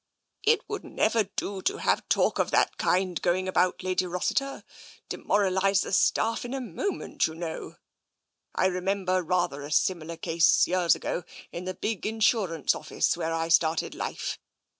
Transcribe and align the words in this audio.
"It 0.51 0.67
would 0.67 0.83
never 0.83 1.25
do 1.25 1.61
to 1.61 1.77
have 1.77 2.09
talk 2.09 2.39
of 2.39 2.49
that 2.49 2.77
kind 2.77 3.21
going 3.21 3.47
about. 3.47 3.83
Lady 3.83 4.07
Rossiter. 4.07 4.63
Demoralise 5.09 5.81
the 5.81 5.93
staff 5.93 6.43
in 6.43 6.55
a 6.55 6.59
mo 6.59 6.89
ment, 6.89 7.27
you 7.27 7.35
know. 7.35 7.75
I 8.55 8.65
remember 8.65 9.21
rather 9.21 9.61
a 9.61 9.69
similar 9.71 10.17
case, 10.17 10.65
years 10.67 10.95
ago, 10.95 11.23
in 11.51 11.65
the 11.65 11.75
big 11.75 12.07
insurance 12.07 12.73
oflfice 12.73 13.15
where 13.15 13.31
I 13.31 13.49
started 13.49 13.93
life. 13.93 14.39